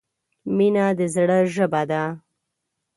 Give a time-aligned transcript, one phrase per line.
[0.55, 2.03] •مینه د زړۀ ژبه ده.